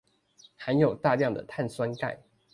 [0.57, 2.17] 含有大量的碳酸鈣